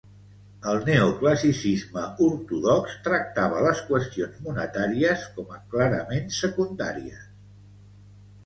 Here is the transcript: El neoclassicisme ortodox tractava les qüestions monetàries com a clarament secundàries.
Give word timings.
El 0.69 0.77
neoclassicisme 0.85 2.05
ortodox 2.27 2.95
tractava 3.09 3.61
les 3.67 3.83
qüestions 3.91 4.41
monetàries 4.49 5.29
com 5.37 5.55
a 5.59 5.63
clarament 5.75 6.27
secundàries. 6.39 7.25